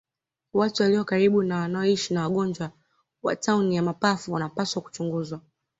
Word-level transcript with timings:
Watu 0.53 0.83
walio 0.83 1.03
karibu 1.03 1.41
au 1.41 1.49
wanaoishi 1.59 2.13
na 2.13 2.21
wagonjwa 2.23 2.71
wa 3.23 3.35
tauni 3.35 3.75
ya 3.75 3.81
mapafu 3.83 4.33
wanapaswa 4.33 4.81
kuchunguzwa 4.81 5.41